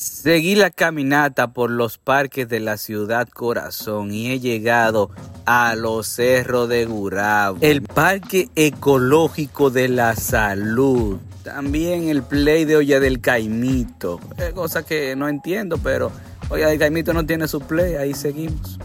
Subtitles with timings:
[0.00, 5.10] Seguí la caminata por los parques de la ciudad corazón y he llegado
[5.44, 12.76] a los cerros de Gurabo, el parque ecológico de la salud, también el play de
[12.76, 14.20] Olla del Caimito,
[14.54, 16.10] cosa que no entiendo, pero
[16.48, 18.78] Olla del Caimito no tiene su play, ahí seguimos.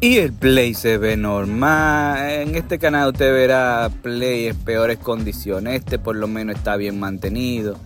[0.00, 2.30] Y el play se ve normal.
[2.30, 5.76] En este canal usted verá play en peores condiciones.
[5.76, 7.76] Este por lo menos está bien mantenido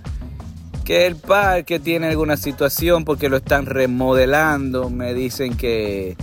[0.92, 4.90] el parque tiene alguna situación porque lo están remodelando.
[4.90, 6.16] Me dicen que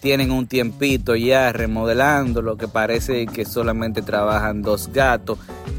[0.00, 5.38] tienen un tiempito ya remodelando, lo que parece que solamente trabajan dos gatos.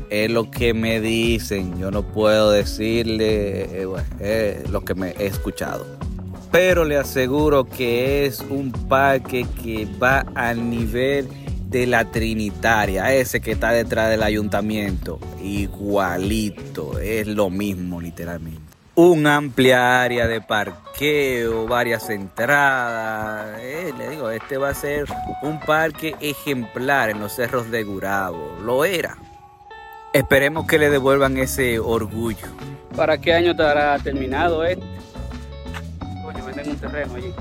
[0.09, 1.77] Es lo que me dicen.
[1.77, 3.85] Yo no puedo decirle
[4.19, 5.85] eh, lo que me he escuchado.
[6.49, 11.27] Pero le aseguro que es un parque que va al nivel
[11.69, 18.61] de la Trinitaria, ese que está detrás del ayuntamiento, igualito, es lo mismo literalmente.
[18.95, 23.59] Un amplia área de parqueo, varias entradas.
[23.61, 25.05] Eh, le digo, este va a ser
[25.43, 28.57] un parque ejemplar en los cerros de Gurabo.
[28.63, 29.17] Lo era.
[30.13, 32.47] Esperemos que le devuelvan ese orgullo.
[32.95, 34.83] ¿Para qué año estará terminado este?
[36.23, 37.33] Coño, venden un terreno allí.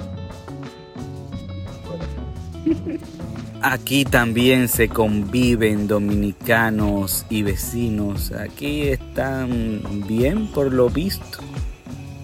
[3.63, 8.33] Aquí también se conviven dominicanos y vecinos.
[8.33, 11.39] Aquí están bien por lo visto.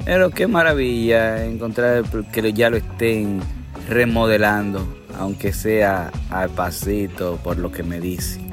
[0.05, 3.41] Pero qué maravilla encontrar que ya lo estén
[3.89, 4.87] remodelando,
[5.19, 8.51] aunque sea al pasito por lo que me dicen.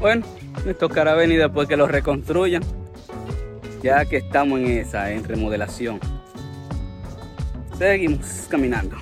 [0.00, 0.26] Bueno,
[0.64, 2.62] me tocará venir después que lo reconstruyan,
[3.82, 6.00] ya que estamos en esa, en remodelación.
[7.78, 8.96] Seguimos caminando.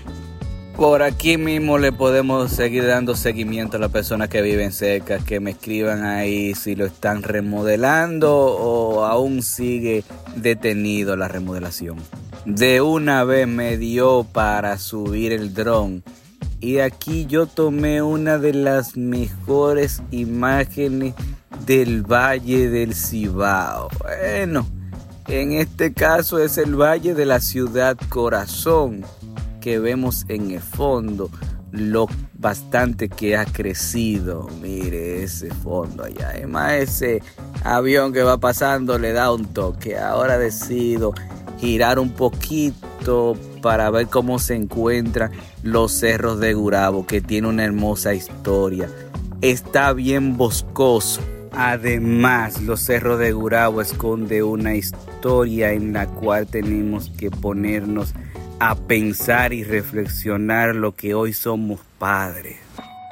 [0.76, 5.38] Por aquí mismo le podemos seguir dando seguimiento a las personas que viven cerca, que
[5.38, 10.02] me escriban ahí si lo están remodelando o aún sigue
[10.34, 11.98] detenido la remodelación.
[12.44, 16.02] De una vez me dio para subir el dron
[16.60, 21.14] y aquí yo tomé una de las mejores imágenes
[21.66, 23.90] del Valle del Cibao.
[24.00, 24.66] Bueno,
[25.28, 29.04] en este caso es el Valle de la Ciudad Corazón
[29.64, 31.30] que vemos en el fondo,
[31.70, 34.46] lo bastante que ha crecido.
[34.60, 36.32] Mire ese fondo allá.
[36.34, 37.22] Además, ese
[37.64, 39.96] avión que va pasando le da un toque.
[39.96, 41.14] Ahora decido
[41.58, 45.32] girar un poquito para ver cómo se encuentran
[45.62, 48.90] los cerros de Gurabo, que tiene una hermosa historia.
[49.40, 51.22] Está bien boscoso.
[51.52, 58.12] Además, los cerros de Gurabo esconde una historia en la cual tenemos que ponernos
[58.66, 62.56] a pensar y reflexionar lo que hoy somos padres.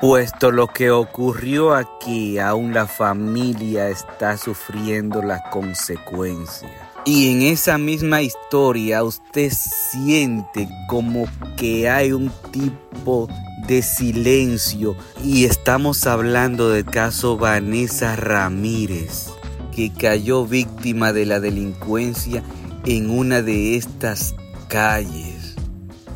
[0.01, 6.73] Puesto lo que ocurrió aquí, aún la familia está sufriendo las consecuencias.
[7.05, 11.27] Y en esa misma historia usted siente como
[11.59, 13.29] que hay un tipo
[13.69, 19.29] de silencio y estamos hablando del caso Vanessa Ramírez,
[19.77, 22.43] que cayó víctima de la delincuencia
[22.87, 24.35] en una de estas
[24.69, 25.42] calles.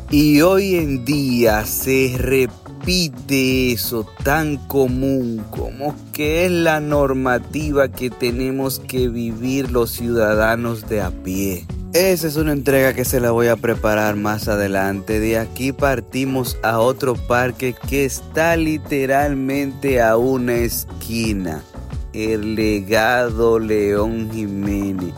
[0.09, 8.09] Y hoy en día se repite eso tan común como que es la normativa que
[8.09, 11.67] tenemos que vivir los ciudadanos de a pie.
[11.91, 15.19] Esa es una entrega que se la voy a preparar más adelante.
[15.19, 21.63] De aquí partimos a otro parque que está literalmente a una esquina.
[22.13, 25.13] El legado León Jiménez.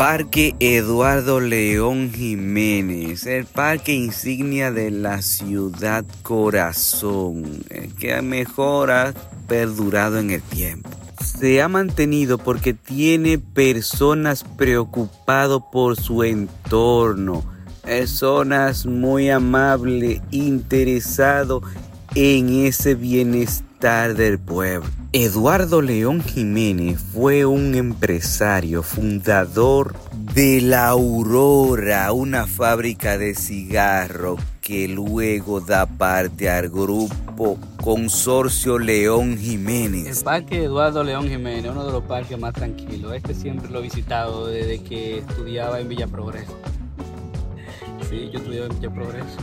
[0.00, 7.62] Parque Eduardo León Jiménez, el parque insignia de la ciudad corazón,
[7.98, 9.12] que mejor ha
[9.46, 10.88] perdurado en el tiempo.
[11.22, 17.44] Se ha mantenido porque tiene personas preocupadas por su entorno,
[17.82, 21.60] personas muy amables, interesadas
[22.14, 24.99] en ese bienestar del pueblo.
[25.12, 29.96] Eduardo León Jiménez fue un empresario fundador
[30.34, 39.36] de La Aurora, una fábrica de cigarros que luego da parte al grupo Consorcio León
[39.36, 40.18] Jiménez.
[40.18, 43.12] El Parque Eduardo León Jiménez, uno de los parques más tranquilos.
[43.12, 46.56] Este siempre lo he visitado desde que estudiaba en Villa Progreso.
[48.08, 49.38] Sí, yo estudiaba en Villa Progreso.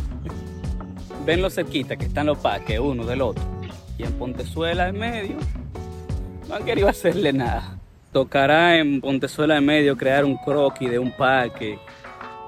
[1.25, 3.57] Ven lo cerquita que están los parques, uno del otro
[3.97, 5.38] y en Pontezuela en medio
[6.47, 7.77] no han querido hacerle nada.
[8.11, 11.77] Tocará en Pontezuela en medio crear un croquis de un parque,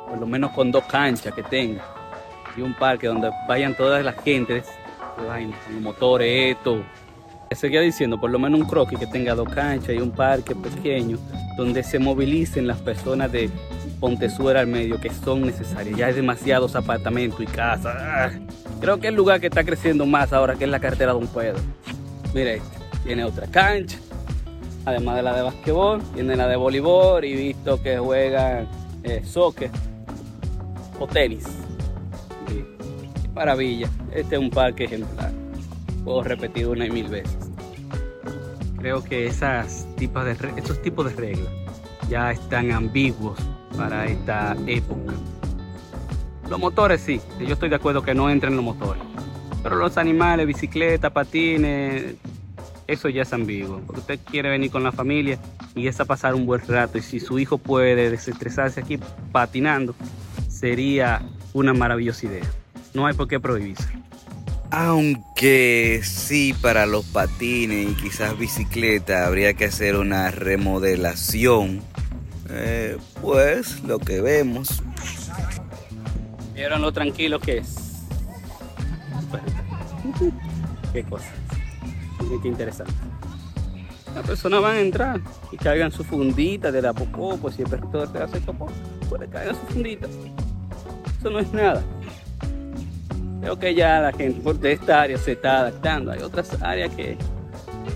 [0.08, 1.84] por lo menos con dos canchas que tenga,
[2.56, 4.66] y un parque donde vayan todas las gentes,
[5.18, 6.82] los motores, esto.
[7.52, 11.18] Seguía diciendo, por lo menos un croquis que tenga dos canchas y un parque pequeño,
[11.58, 13.50] donde se movilicen las personas de
[14.00, 15.98] Pontezuela al medio que son necesarias.
[15.98, 18.34] Ya hay demasiados apartamentos y casas.
[18.80, 21.60] Creo que el lugar que está creciendo más ahora que es la carretera Don Pedro.
[22.34, 23.98] Mire, este, tiene otra cancha,
[24.86, 28.68] además de la de basquetbol, tiene la de voleibol y visto que juegan
[29.04, 29.72] eh, soccer
[31.00, 31.46] o tenis.
[33.34, 35.32] maravilla, este es un parque ejemplar.
[36.04, 37.38] Puedo repetir una y mil veces.
[38.78, 41.52] Creo que esas de, esos tipos de reglas
[42.10, 43.38] ya están ambiguos
[43.78, 45.14] para esta época.
[46.50, 49.04] Los motores sí, yo estoy de acuerdo que no entren los motores.
[49.62, 52.16] Pero los animales, bicicleta, patines,
[52.88, 53.82] eso ya es ambiguo.
[53.86, 55.38] Porque usted quiere venir con la familia
[55.76, 56.98] y es a pasar un buen rato.
[56.98, 59.00] Y si su hijo puede desestresarse aquí
[59.32, 59.94] patinando,
[60.48, 61.22] sería
[61.54, 62.46] una maravillosa idea.
[62.94, 63.88] No hay por qué prohibirse.
[64.72, 71.82] Aunque sí, para los patines y quizás bicicleta habría que hacer una remodelación.
[72.50, 74.82] Eh, pues lo que vemos.
[76.60, 78.04] ¿Vieron lo tranquilo que es?
[80.92, 81.32] Qué cosa.
[82.42, 82.92] Qué interesante.
[84.14, 85.22] Las personas van a entrar
[85.54, 88.68] y cargan su fundita de la popó, pues si el perrito te hace popó,
[89.08, 90.08] pues le su fundita.
[91.18, 91.82] Eso no es nada.
[93.40, 96.12] Creo que ya la gente de esta área se está adaptando.
[96.12, 97.18] Hay otras áreas que,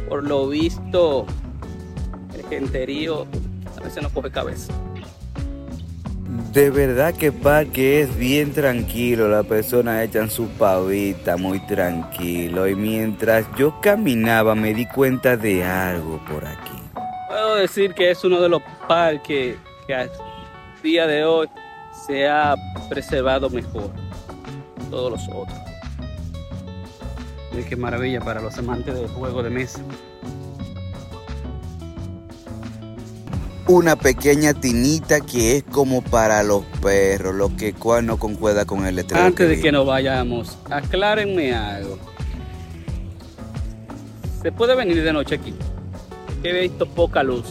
[0.07, 1.25] por lo visto,
[2.33, 3.27] el genterío
[3.77, 4.71] a veces no coge cabeza.
[6.53, 12.75] De verdad que parque es bien tranquilo, las personas echan su pavita muy tranquilo y
[12.75, 16.77] mientras yo caminaba me di cuenta de algo por aquí.
[17.27, 19.57] Puedo decir que es uno de los parques
[19.88, 20.07] que a
[20.83, 21.50] día de hoy
[22.05, 22.53] se ha
[22.88, 25.57] preservado mejor que todos los otros.
[27.51, 29.81] Y qué maravilla para los amantes del juego de mesa.
[33.68, 38.86] Una pequeña tinita que es como para los perros, lo que cual no concuerda con
[38.86, 39.24] el letrero.
[39.24, 41.98] Antes de que nos vayamos, aclárenme algo.
[44.42, 45.54] ¿Se puede venir de noche aquí?
[46.44, 47.45] he visto poca luz.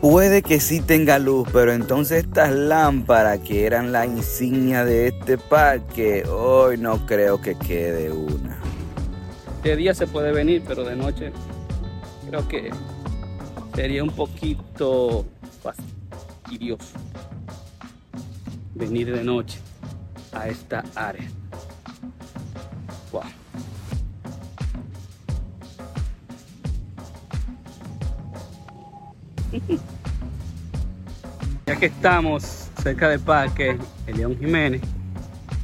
[0.00, 5.36] Puede que sí tenga luz, pero entonces estas lámparas que eran la insignia de este
[5.36, 8.58] parque, hoy no creo que quede una.
[9.62, 11.32] De día se puede venir, pero de noche
[12.28, 12.70] creo que
[13.76, 15.26] sería un poquito
[15.62, 16.96] fastidioso
[18.74, 19.58] venir de noche
[20.32, 21.28] a esta área.
[23.12, 23.22] Wow.
[31.66, 33.76] Ya que estamos cerca del parque
[34.06, 34.80] el León Jiménez,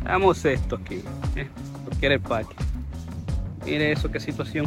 [0.05, 1.03] hagamos esto aquí,
[1.35, 1.49] ¿eh?
[1.87, 2.55] porque era el parque.
[3.65, 4.67] Mire eso, qué situación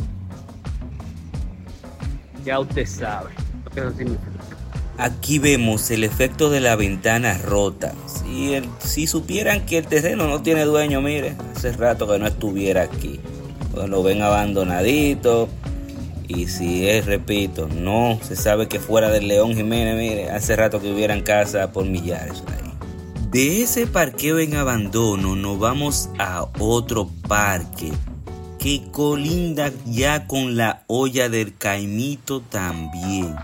[2.45, 3.31] ya usted sabe
[4.97, 7.94] Aquí vemos el efecto de la ventana rota.
[8.06, 12.83] Si, si supieran que el terreno no tiene dueño, mire, hace rato que no estuviera
[12.83, 13.19] aquí.
[13.74, 15.50] Pues lo ven abandonadito.
[16.30, 20.81] Y si es, repito, no se sabe que fuera del León Jiménez, mire, hace rato
[20.81, 22.71] que hubiera en casa por millares ahí.
[23.30, 27.92] De ese parqueo en abandono nos vamos a otro parque
[28.65, 33.35] que colinda ya con la olla del Caimito también.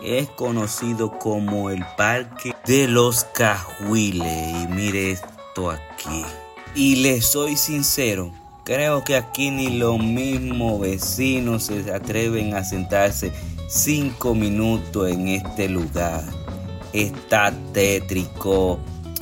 [0.00, 4.62] Es conocido como el Parque de los Cajuiles.
[4.62, 6.24] Y mire esto aquí.
[6.76, 8.32] Y les soy sincero,
[8.64, 13.32] creo que aquí ni los mismos vecinos se atreven a sentarse
[13.68, 16.22] cinco minutos en este lugar.
[16.92, 18.78] Está tétrico,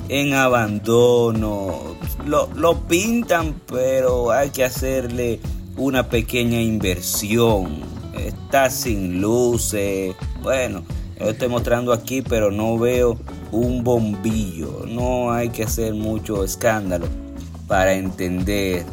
[0.09, 1.97] en abandono.
[2.27, 5.41] Lo, lo, pintan, pero hay que hacerle
[5.77, 7.81] una pequeña inversión.
[8.15, 10.15] Está sin luces.
[10.43, 10.83] Bueno,
[11.19, 13.19] yo estoy mostrando aquí, pero no veo
[13.53, 14.85] un bombillo.
[14.87, 17.07] No hay que hacer mucho escándalo
[17.67, 18.85] para entender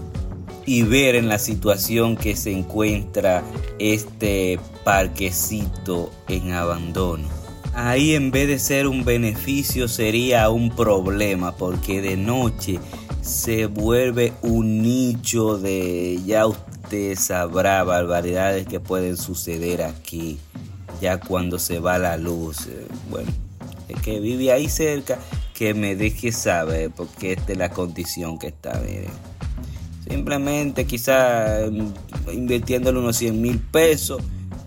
[0.65, 3.43] y ver en la situación que se encuentra
[3.79, 7.44] este parquecito en abandono
[7.75, 12.79] ahí en vez de ser un beneficio sería un problema porque de noche
[13.21, 20.39] se vuelve un nicho de ya usted sabrá barbaridades que pueden suceder aquí
[21.01, 22.67] ya cuando se va la luz.
[22.67, 23.31] Eh, bueno
[23.89, 25.19] el que vive ahí cerca
[25.53, 28.81] que me deje saber porque esta es la condición que está
[30.07, 34.21] simplemente quizá mm, invirtiéndole unos 100 mil pesos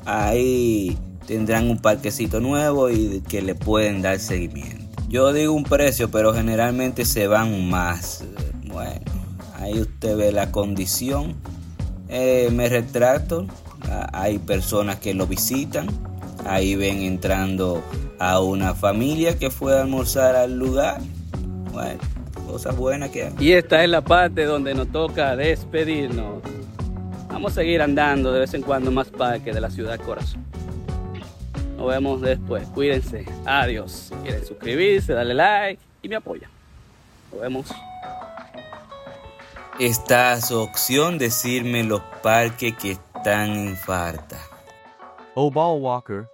[0.04, 0.96] ahí
[1.28, 4.86] tendrán un parquecito nuevo y que le pueden dar seguimiento.
[5.10, 8.24] Yo digo un precio, pero generalmente se van más.
[8.66, 9.04] Bueno,
[9.56, 11.34] ahí usted ve la condición.
[12.08, 13.46] Eh, me retrato.
[13.82, 15.86] Ah, hay personas que lo visitan.
[16.46, 17.82] Ahí ven entrando
[18.18, 20.98] a una familia que fue a almorzar al lugar.
[21.72, 22.00] Bueno,
[22.46, 23.32] cosas buenas que hay.
[23.38, 26.42] Y esta es la parte donde nos toca despedirnos.
[27.28, 30.48] Vamos a seguir andando de vez en cuando más parques de la ciudad corazón.
[31.78, 32.66] Nos vemos después.
[32.74, 33.24] Cuídense.
[33.46, 33.92] Adiós.
[33.92, 36.50] Si quieren suscribirse, darle like y me apoyan.
[37.30, 37.68] Nos vemos.
[39.78, 44.40] Está a su opción decirme los parques que están en falta.
[45.36, 46.26] Oh, Ball Walker,